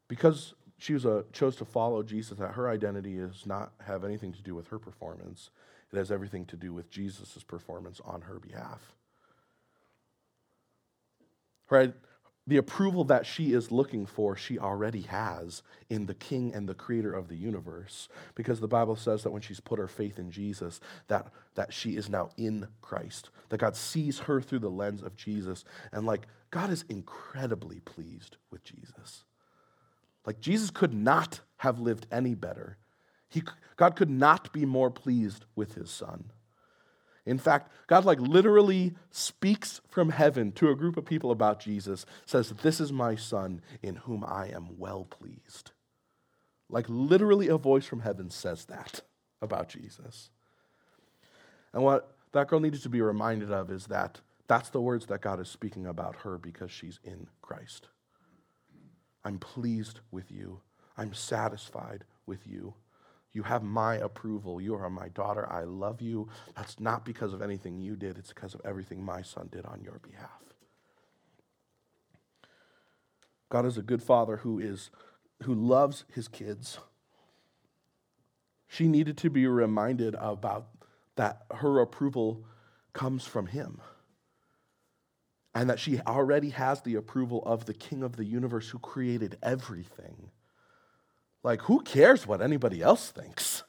[0.09, 4.33] because she was a chose to follow Jesus, that her identity does not have anything
[4.33, 5.49] to do with her performance.
[5.91, 8.81] It has everything to do with Jesus' performance on her behalf.
[11.69, 11.93] Right?
[12.45, 16.73] The approval that she is looking for, she already has in the King and the
[16.73, 18.09] Creator of the universe.
[18.35, 21.95] Because the Bible says that when she's put her faith in Jesus, that, that she
[21.95, 23.29] is now in Christ.
[23.47, 25.63] That God sees her through the lens of Jesus.
[25.93, 29.23] And like God is incredibly pleased with Jesus.
[30.25, 32.77] Like, Jesus could not have lived any better.
[33.29, 33.43] He,
[33.75, 36.31] God could not be more pleased with his son.
[37.25, 42.05] In fact, God, like, literally speaks from heaven to a group of people about Jesus,
[42.25, 45.71] says, This is my son in whom I am well pleased.
[46.69, 49.01] Like, literally, a voice from heaven says that
[49.41, 50.31] about Jesus.
[51.71, 55.21] And what that girl needed to be reminded of is that that's the words that
[55.21, 57.87] God is speaking about her because she's in Christ.
[59.23, 60.59] I'm pleased with you.
[60.97, 62.73] I'm satisfied with you.
[63.33, 64.61] You have my approval.
[64.61, 65.51] You are my daughter.
[65.51, 66.29] I love you.
[66.55, 69.81] That's not because of anything you did, it's because of everything my son did on
[69.83, 70.29] your behalf.
[73.49, 74.89] God is a good father who is
[75.43, 76.79] who loves his kids.
[78.67, 80.67] She needed to be reminded about
[81.15, 82.45] that her approval
[82.93, 83.81] comes from him
[85.53, 89.37] and that she already has the approval of the king of the universe who created
[89.43, 90.31] everything.
[91.43, 93.63] Like, who cares what anybody else thinks?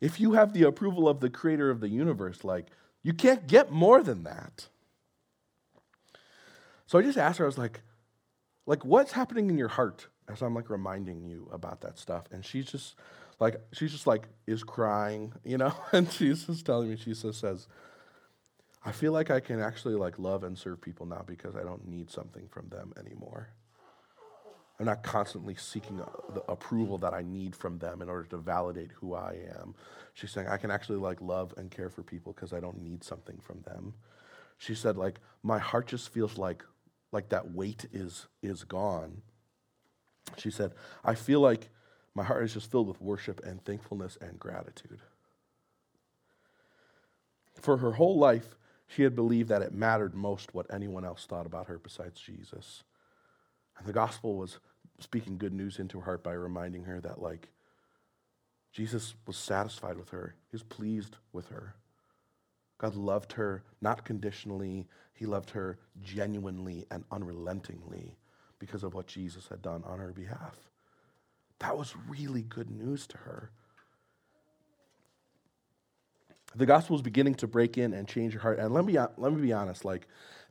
[0.00, 2.68] If you have the approval of the creator of the universe, like,
[3.02, 4.68] you can't get more than that.
[6.86, 7.80] So I just asked her, I was like,
[8.66, 12.24] like, what's happening in your heart as I'm like reminding you about that stuff?
[12.30, 12.94] And she's just
[13.40, 15.74] like, she's just like, is crying, you know?
[15.92, 17.66] And she's just telling me, she just says,
[18.84, 21.88] I feel like I can actually like love and serve people now because I don't
[21.88, 23.48] need something from them anymore.
[24.78, 28.36] I'm not constantly seeking uh, the approval that I need from them in order to
[28.36, 29.74] validate who I am.
[30.14, 33.02] She's saying I can actually like love and care for people because I don't need
[33.02, 33.94] something from them.
[34.56, 36.64] She said like my heart just feels like
[37.10, 39.22] like that weight is is gone.
[40.36, 40.72] She said
[41.04, 41.70] I feel like
[42.14, 45.00] my heart is just filled with worship and thankfulness and gratitude.
[47.60, 51.46] For her whole life, she had believed that it mattered most what anyone else thought
[51.46, 52.84] about her besides Jesus.
[53.78, 54.58] And the gospel was
[55.00, 57.48] speaking good news into her heart by reminding her that, like,
[58.72, 61.74] Jesus was satisfied with her, he was pleased with her.
[62.78, 68.16] God loved her not conditionally, He loved her genuinely and unrelentingly
[68.60, 70.56] because of what Jesus had done on her behalf.
[71.58, 73.50] That was really good news to her.
[76.54, 78.60] The gospel was beginning to break in and change her heart.
[78.60, 80.06] And let me, let me be honest, like,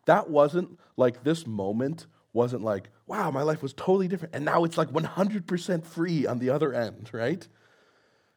[0.06, 4.36] that wasn't like this moment wasn't like, wow, my life was totally different.
[4.36, 7.46] And now it's like 100% free on the other end, right?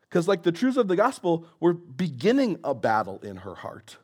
[0.01, 3.99] Because, like, the truths of the gospel were beginning a battle in her heart.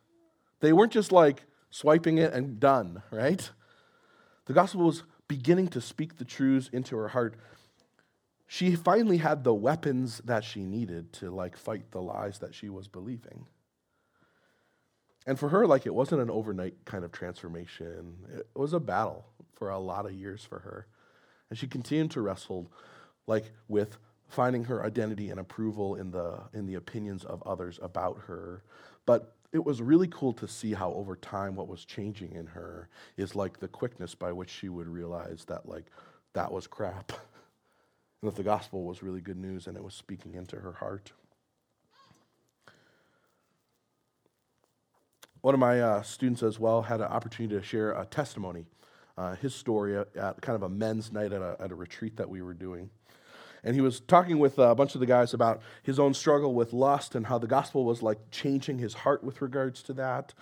[0.60, 3.50] They weren't just like swiping it and done, right?
[4.44, 7.34] The gospel was beginning to speak the truths into her heart.
[8.46, 12.68] She finally had the weapons that she needed to, like, fight the lies that she
[12.68, 13.46] was believing.
[15.26, 19.26] And for her, like, it wasn't an overnight kind of transformation, it was a battle
[19.56, 20.86] for a lot of years for her.
[21.50, 22.70] And she continued to wrestle,
[23.26, 28.22] like, with finding her identity and approval in the, in the opinions of others about
[28.26, 28.62] her.
[29.06, 32.88] But it was really cool to see how over time what was changing in her
[33.16, 35.86] is like the quickness by which she would realize that like
[36.34, 37.12] that was crap
[38.22, 41.12] and that the gospel was really good news and it was speaking into her heart
[45.40, 48.64] one of my uh, students as well had an opportunity to share a testimony
[49.18, 52.16] uh, his story at, at, kind of a men's night at a, at a retreat
[52.16, 52.90] that we were doing
[53.66, 56.72] and he was talking with a bunch of the guys about his own struggle with
[56.72, 60.32] lust and how the gospel was like changing his heart with regards to that.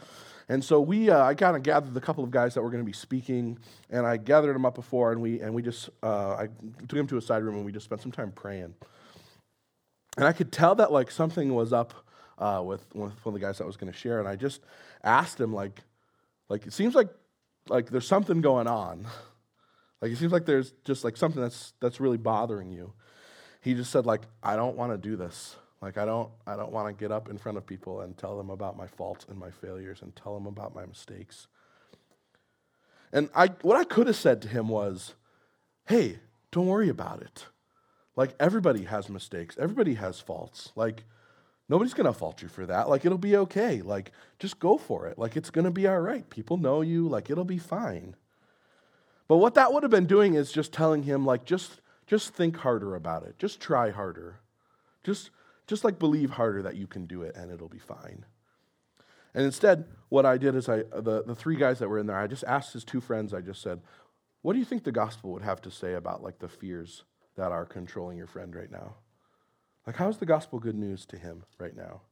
[0.47, 2.83] And so we, uh, I kind of gathered a couple of guys that were going
[2.83, 3.59] to be speaking,
[3.89, 6.49] and I gathered them up before, and we, and we just, uh, I
[6.87, 8.75] took him to a side room, and we just spent some time praying.
[10.19, 11.95] And I could tell that like something was up
[12.39, 14.61] uh, with one of the guys that was going to share, and I just
[15.03, 15.81] asked him like,
[16.51, 17.09] like it seems like
[17.69, 19.07] like there's something going on,
[20.01, 22.93] like it seems like there's just like something that's that's really bothering you.
[23.61, 25.57] He just said like i don't want to do this.
[25.81, 28.37] Like i don't i don't want to get up in front of people and tell
[28.37, 31.47] them about my faults and my failures and tell them about my mistakes.
[33.13, 35.15] And i what i could have said to him was
[35.87, 36.19] hey
[36.53, 37.47] don't worry about it.
[38.15, 39.57] Like everybody has mistakes.
[39.59, 40.71] Everybody has faults.
[40.77, 41.05] Like
[41.75, 45.07] nobody's going to fault you for that like it'll be okay like just go for
[45.07, 48.15] it like it's going to be all right people know you like it'll be fine
[49.29, 52.59] but what that would have been doing is just telling him like just just think
[52.59, 53.39] harder about it.
[53.39, 54.41] Just try harder.
[55.03, 55.31] Just,
[55.67, 58.25] just like believe harder that you can do it and it'll be fine.
[59.35, 62.19] And instead, what I did is I, the, the three guys that were in there,
[62.19, 63.81] I just asked his two friends, I just said,
[64.43, 67.05] what do you think the gospel would have to say about like the fears
[67.37, 68.95] that are controlling your friend right now?
[69.87, 72.03] Like, how's the gospel good news to him right now?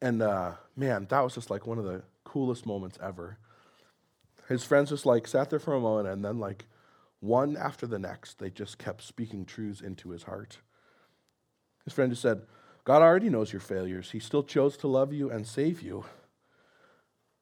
[0.00, 3.38] And uh, man, that was just like one of the coolest moments ever.
[4.48, 6.66] His friends just like sat there for a moment and then like
[7.20, 10.58] one after the next, they just kept speaking truths into his heart.
[11.84, 12.42] His friend just said,
[12.84, 14.10] God already knows your failures.
[14.12, 16.04] He still chose to love you and save you.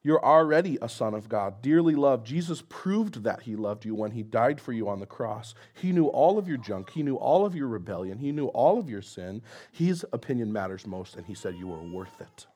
[0.02, 2.26] You're already a son of God, dearly loved.
[2.26, 5.54] Jesus proved that he loved you when he died for you on the cross.
[5.74, 8.78] He knew all of your junk, he knew all of your rebellion, he knew all
[8.78, 9.42] of your sin.
[9.72, 12.46] His opinion matters most, and he said you are worth it.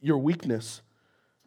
[0.00, 0.82] Your weakness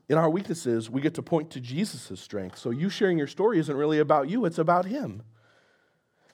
[0.09, 2.57] in our weaknesses, we get to point to Jesus' strength.
[2.57, 5.23] So you sharing your story isn't really about you, it's about Him.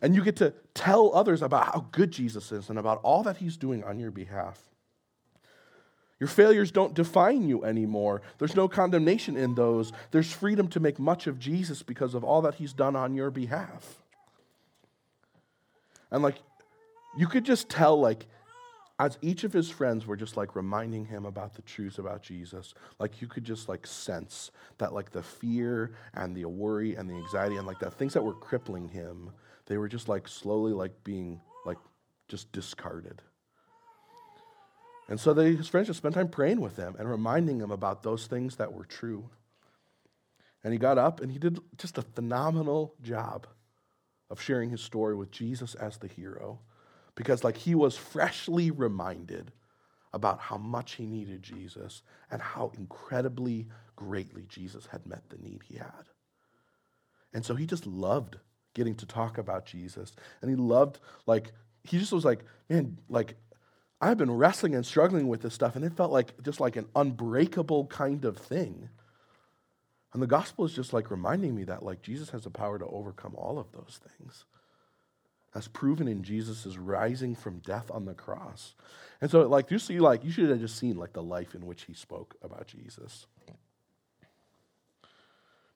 [0.02, 3.38] And you get to tell others about how good Jesus is and about all that
[3.38, 4.62] He's doing on your behalf.
[6.24, 8.22] Your failures don't define you anymore.
[8.38, 9.92] There's no condemnation in those.
[10.12, 13.30] There's freedom to make much of Jesus because of all that He's done on your
[13.30, 14.02] behalf.
[16.12, 16.38] And like,
[17.18, 18.26] you could just tell, like,
[19.00, 22.74] as each of his friends were just like reminding him about the truths about Jesus,
[23.00, 27.16] like you could just like sense that like the fear and the worry and the
[27.16, 29.30] anxiety and like the things that were crippling him,
[29.66, 31.80] they were just like slowly like being like
[32.30, 33.22] just discarded.
[35.08, 38.04] And so they, his friends just spent time praying with him and reminding him about
[38.04, 39.30] those things that were true.
[40.64, 43.48] And he got up and he did just a phenomenal job
[44.30, 46.60] of sharing his story with Jesus as the hero
[47.16, 49.52] because like he was freshly reminded
[50.14, 55.62] about how much he needed Jesus and how incredibly greatly Jesus had met the need
[55.68, 56.06] he had.
[57.34, 58.38] And so he just loved
[58.74, 60.14] getting to talk about Jesus.
[60.42, 61.52] And he loved, like,
[61.84, 63.36] he just was like, man, like,
[64.04, 66.88] I've been wrestling and struggling with this stuff, and it felt like just like an
[66.94, 68.90] unbreakable kind of thing.
[70.12, 72.86] And the gospel is just like reminding me that, like, Jesus has the power to
[72.86, 74.46] overcome all of those things
[75.56, 78.76] as proven in Jesus' rising from death on the cross.
[79.22, 81.66] And so, like, you see, like, you should have just seen, like, the life in
[81.66, 83.26] which he spoke about Jesus.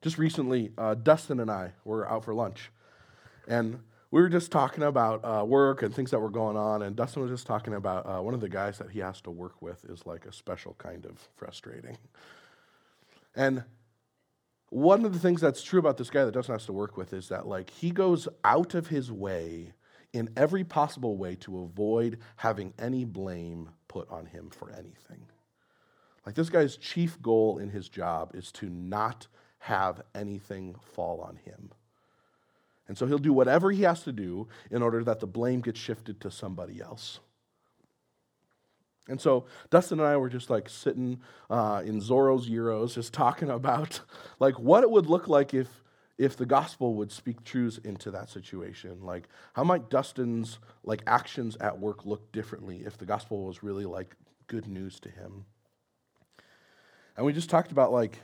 [0.02, 2.70] Just recently, uh, Dustin and I were out for lunch,
[3.48, 6.96] and we were just talking about uh, work and things that were going on, and
[6.96, 9.60] Dustin was just talking about uh, one of the guys that he has to work
[9.60, 11.98] with is like a special kind of frustrating.
[13.36, 13.64] And
[14.70, 17.12] one of the things that's true about this guy that Dustin has to work with
[17.12, 19.72] is that like he goes out of his way
[20.12, 25.26] in every possible way to avoid having any blame put on him for anything.
[26.24, 29.26] Like this guy's chief goal in his job is to not
[29.60, 31.70] have anything fall on him.
[32.88, 35.78] And so he'll do whatever he has to do in order that the blame gets
[35.78, 37.20] shifted to somebody else.
[39.08, 43.48] And so Dustin and I were just like sitting uh, in Zorro's Euros, just talking
[43.50, 44.00] about
[44.38, 45.68] like what it would look like if
[46.18, 49.02] if the gospel would speak truths into that situation.
[49.02, 53.84] Like how might Dustin's like actions at work look differently if the gospel was really
[53.84, 54.16] like
[54.46, 55.44] good news to him?
[57.16, 58.20] And we just talked about like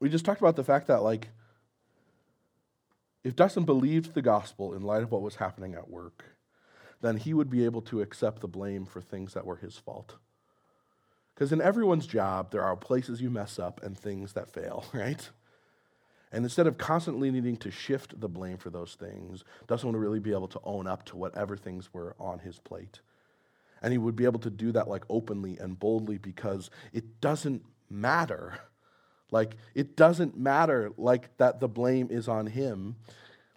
[0.00, 1.28] we just talked about the fact that like
[3.24, 6.24] if Dustin believed the gospel in light of what was happening at work,
[7.00, 10.16] then he would be able to accept the blame for things that were his fault.
[11.34, 15.28] Because in everyone's job, there are places you mess up and things that fail, right?
[16.32, 20.20] And instead of constantly needing to shift the blame for those things, Dustin would really
[20.20, 23.00] be able to own up to whatever things were on his plate.
[23.82, 27.64] And he would be able to do that like openly and boldly because it doesn't
[27.90, 28.60] matter
[29.30, 32.96] like, it doesn't matter, like, that the blame is on him.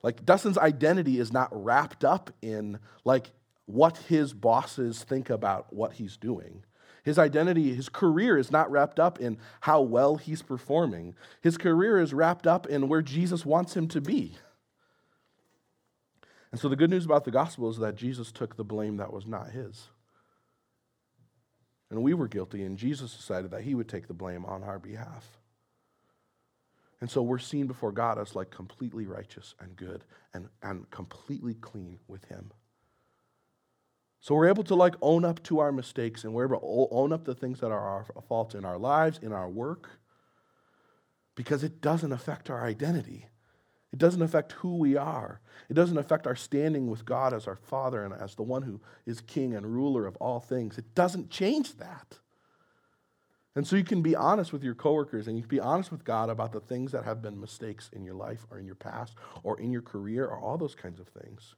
[0.02, 3.32] Like, Dustin's identity is not wrapped up in, like,
[3.66, 6.64] what his bosses think about what he's doing.
[7.04, 11.16] His identity, his career is not wrapped up in how well he's performing.
[11.42, 14.38] His career is wrapped up in where Jesus wants him to be.
[16.52, 19.14] And so the good news about the gospel is that Jesus took the blame that
[19.14, 19.90] was not his.
[21.92, 24.80] And we were guilty, and Jesus decided that he would take the blame on our
[24.80, 25.39] behalf.
[27.02, 31.54] And so we're seen before God as like completely righteous and good and, and completely
[31.54, 32.52] clean with Him.
[34.22, 37.14] So we're able to like own up to our mistakes and we're able to own
[37.14, 39.90] up the things that are our faults in our lives, in our work,
[41.36, 43.28] because it doesn't affect our identity.
[43.94, 45.40] It doesn't affect who we are.
[45.70, 48.82] It doesn't affect our standing with God as our Father and as the one who
[49.06, 50.78] is King and ruler of all things.
[50.78, 52.20] It doesn't change that.
[53.60, 56.06] And so you can be honest with your coworkers and you can be honest with
[56.06, 59.18] God about the things that have been mistakes in your life or in your past
[59.44, 61.56] or in your career or all those kinds of things.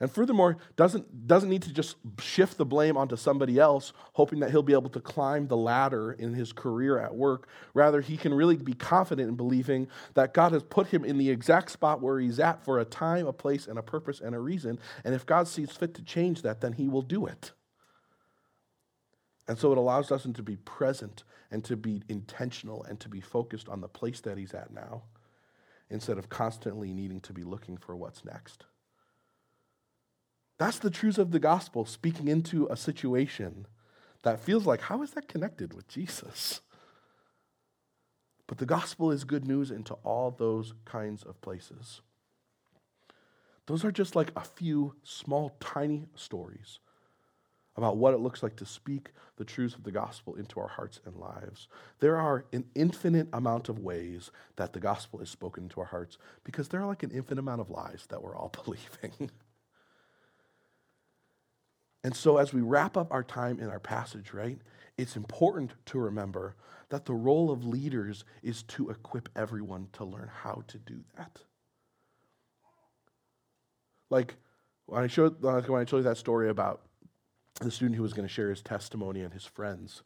[0.00, 4.50] And furthermore, doesn't, doesn't need to just shift the blame onto somebody else, hoping that
[4.50, 7.46] he'll be able to climb the ladder in his career at work.
[7.74, 11.30] Rather, he can really be confident in believing that God has put him in the
[11.30, 14.40] exact spot where he's at for a time, a place, and a purpose and a
[14.40, 14.80] reason.
[15.04, 17.52] And if God sees fit to change that, then he will do it.
[19.48, 23.22] And so it allows us to be present and to be intentional and to be
[23.22, 25.04] focused on the place that he's at now
[25.90, 28.66] instead of constantly needing to be looking for what's next.
[30.58, 33.66] That's the truth of the gospel, speaking into a situation
[34.22, 36.60] that feels like, how is that connected with Jesus?
[38.46, 42.02] But the gospel is good news into all those kinds of places.
[43.66, 46.80] Those are just like a few small, tiny stories
[47.78, 51.00] about what it looks like to speak the truths of the gospel into our hearts
[51.06, 51.68] and lives.
[52.00, 56.18] There are an infinite amount of ways that the gospel is spoken into our hearts
[56.42, 59.30] because there are like an infinite amount of lies that we're all believing.
[62.02, 64.58] and so, as we wrap up our time in our passage, right,
[64.98, 66.56] it's important to remember
[66.88, 71.42] that the role of leaders is to equip everyone to learn how to do that.
[74.10, 74.34] Like,
[74.86, 76.87] when I showed, when I showed you that story about
[77.58, 80.02] the student who was going to share his testimony and his friends.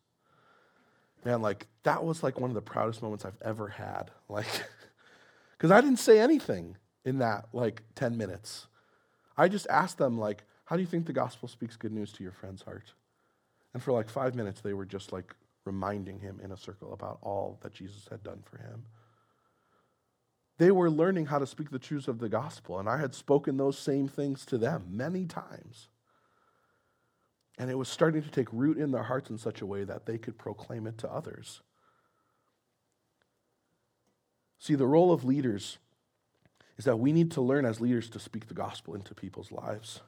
[1.25, 4.11] Man, like that was like one of the proudest moments I've ever had.
[4.29, 4.47] Like,
[5.59, 8.67] because I didn't say anything in that like 10 minutes.
[9.37, 12.23] I just asked them, like, how do you think the gospel speaks good news to
[12.23, 12.95] your friend's heart?
[13.75, 15.35] And for like five minutes, they were just like
[15.65, 18.85] reminding him in a circle about all that Jesus had done for him.
[20.59, 23.57] They were learning how to speak the truths of the gospel, and I had spoken
[23.57, 25.89] those same things to them many times.
[27.59, 30.07] And it was starting to take root in their hearts in such a way that
[30.07, 31.61] they could proclaim it to others.
[34.59, 35.79] See, the role of leaders
[36.79, 40.01] is that we need to learn as leaders to speak the gospel into people's lives.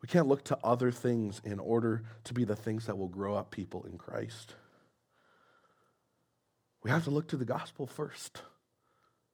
[0.00, 3.34] We can't look to other things in order to be the things that will grow
[3.34, 4.54] up people in Christ.
[6.82, 8.42] We have to look to the gospel first.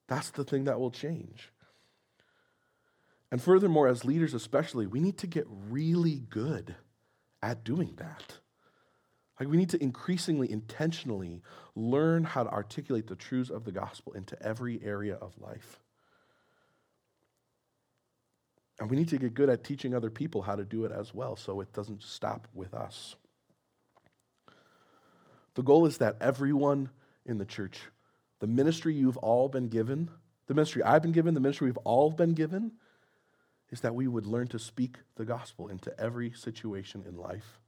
[0.09, 1.51] That's the thing that will change.
[3.31, 6.75] And furthermore, as leaders especially, we need to get really good
[7.43, 8.35] at doing that.
[9.39, 11.43] Like, we need to increasingly, intentionally
[11.77, 15.79] learn how to articulate the truths of the gospel into every area of life.
[18.81, 21.13] And we need to get good at teaching other people how to do it as
[21.13, 23.17] well so it doesn't stop with us.
[25.55, 26.91] The goal is that everyone
[27.27, 27.81] in the church,
[28.39, 30.11] the ministry you've all been given,
[30.47, 32.73] the ministry I've been given, the ministry we've all been given,
[33.71, 37.59] is that we would learn to speak the gospel into every situation in life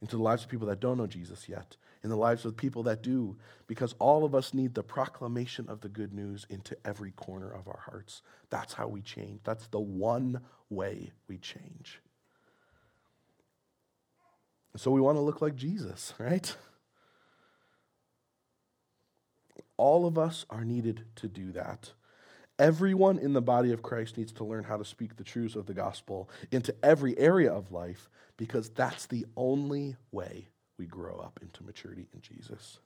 [0.00, 2.84] into the lives of people that don't know Jesus yet, in the lives of people
[2.84, 7.10] that do, because all of us need the proclamation of the good news into every
[7.10, 8.22] corner of our hearts.
[8.48, 9.40] That's how we change.
[9.42, 12.00] That's the one way we change.
[14.76, 16.54] So we want to look like Jesus, right?
[19.76, 21.92] All of us are needed to do that.
[22.58, 25.66] Everyone in the body of Christ needs to learn how to speak the truths of
[25.66, 31.38] the gospel into every area of life because that's the only way we grow up
[31.42, 32.78] into maturity in Jesus.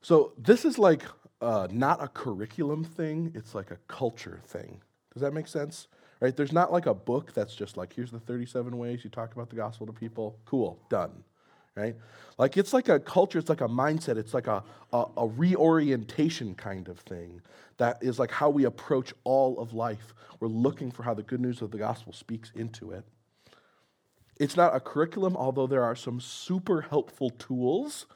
[0.00, 1.02] So, this is like
[1.40, 4.80] uh, not a curriculum thing, it's like a culture thing.
[5.12, 5.88] Does that make sense?
[6.20, 6.36] Right?
[6.36, 9.50] There's not like a book that's just like, here's the 37 ways you talk about
[9.50, 10.38] the gospel to people.
[10.46, 11.24] Cool, done
[11.76, 11.96] right?
[12.38, 14.62] Like it's like a culture, it's like a mindset, it's like a,
[14.92, 17.40] a, a, reorientation kind of thing
[17.78, 20.14] that is like how we approach all of life.
[20.40, 23.04] We're looking for how the good news of the gospel speaks into it.
[24.38, 28.06] It's not a curriculum, although there are some super helpful tools.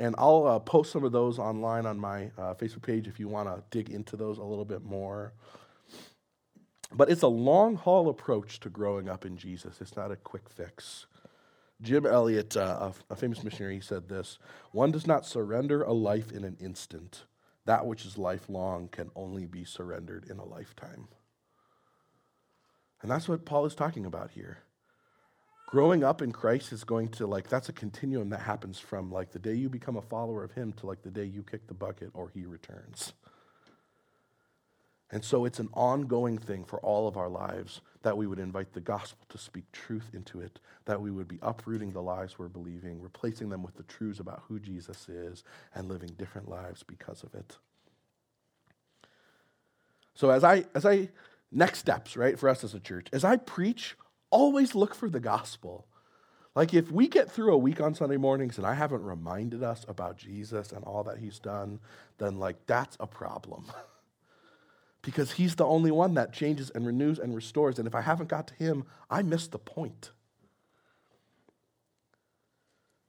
[0.00, 3.28] And I'll uh, post some of those online on my uh, Facebook page if you
[3.28, 5.32] want to dig into those a little bit more.
[6.92, 9.80] But it's a long haul approach to growing up in Jesus.
[9.80, 11.06] It's not a quick fix.
[11.80, 14.38] Jim Elliot, uh, a, a famous missionary, he said this
[14.72, 17.24] One does not surrender a life in an instant.
[17.66, 21.08] That which is lifelong can only be surrendered in a lifetime.
[23.02, 24.58] And that's what Paul is talking about here.
[25.68, 29.32] Growing up in Christ is going to, like, that's a continuum that happens from, like,
[29.32, 31.74] the day you become a follower of Him to, like, the day you kick the
[31.74, 33.12] bucket or He returns.
[35.10, 38.72] And so it's an ongoing thing for all of our lives that we would invite
[38.74, 42.48] the gospel to speak truth into it, that we would be uprooting the lies we're
[42.48, 45.44] believing, replacing them with the truths about who Jesus is,
[45.74, 47.56] and living different lives because of it.
[50.14, 51.08] So as I as I
[51.50, 53.96] next steps, right, for us as a church, as I preach,
[54.30, 55.86] always look for the gospel.
[56.54, 59.86] Like if we get through a week on Sunday mornings and I haven't reminded us
[59.88, 61.78] about Jesus and all that he's done,
[62.18, 63.66] then like that's a problem.
[65.08, 67.78] because he's the only one that changes and renews and restores.
[67.78, 70.10] And if I haven't got to him, I miss the point.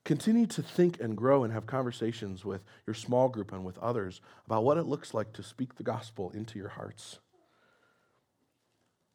[0.06, 4.22] Continue to think and grow and have conversations with your small group and with others
[4.46, 7.20] about what it looks like to speak the gospel into your hearts.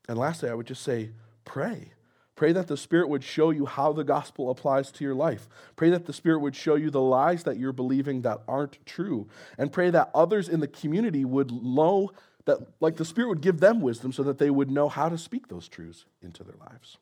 [0.07, 1.13] And lastly, I would just say
[1.47, 1.95] pray.
[2.37, 5.49] Pray that the Spirit would show you how the gospel applies to your life.
[5.75, 9.27] Pray that the Spirit would show you the lies that you're believing that aren't true.
[9.57, 12.11] And pray that others in the community would know
[12.47, 15.19] that like the Spirit would give them wisdom so that they would know how to
[15.19, 16.99] speak those truths into their lives.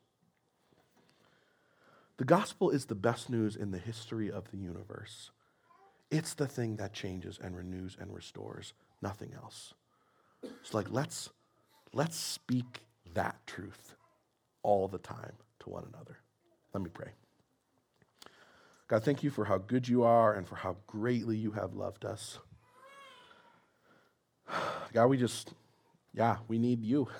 [2.18, 5.30] The gospel is the best news in the history of the universe.
[6.10, 9.74] It's the thing that changes and renews and restores, nothing else.
[10.42, 11.30] It's like let's
[11.92, 12.82] let's speak
[13.14, 13.94] that truth
[14.62, 16.18] all the time to one another.
[16.72, 17.12] Let me pray.
[18.88, 22.04] God, thank you for how good you are and for how greatly you have loved
[22.04, 22.38] us.
[24.92, 25.52] God, we just,
[26.14, 27.08] yeah, we need you.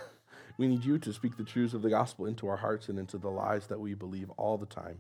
[0.58, 3.16] We need you to speak the truths of the gospel into our hearts and into
[3.16, 4.98] the lies that we believe all the time.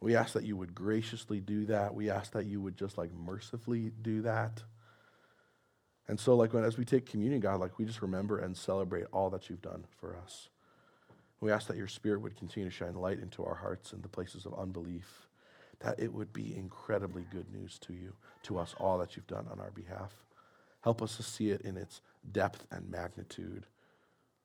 [0.00, 1.94] We ask that you would graciously do that.
[1.94, 4.62] We ask that you would just like mercifully do that.
[6.06, 9.06] And so, like, when, as we take communion, God, like, we just remember and celebrate
[9.12, 10.48] all that you've done for us.
[11.40, 14.08] We ask that your spirit would continue to shine light into our hearts and the
[14.08, 15.26] places of unbelief,
[15.80, 18.14] that it would be incredibly good news to you,
[18.44, 20.12] to us, all that you've done on our behalf.
[20.82, 22.00] Help us to see it in its
[22.30, 23.66] depth and magnitude.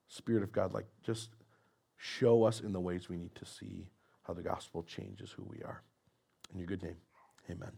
[0.08, 1.30] Spirit of God, like just
[1.98, 3.88] show us in the ways we need to see
[4.28, 5.82] how the gospel changes who we are.
[6.54, 6.98] In your good name,
[7.50, 7.72] amen.